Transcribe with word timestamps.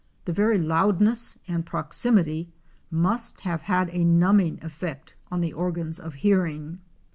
The 0.25 0.33
very 0.33 0.57
loudness 0.57 1.37
and 1.47 1.63
proximity 1.63 2.51
must 2.89 3.41
have 3.41 3.61
had 3.61 3.89
a 3.91 4.03
numbing 4.03 4.57
effect 4.63 5.13
on 5.29 5.41
the 5.41 5.53
organs 5.53 5.99
of 5.99 6.15
hearing. 6.15 6.79